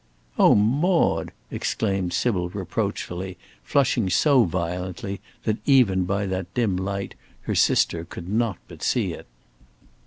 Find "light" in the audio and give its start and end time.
6.75-7.13